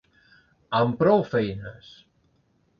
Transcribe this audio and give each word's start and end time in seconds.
Amb 0.79 0.97
prou 1.03 1.23
feines. 1.35 1.95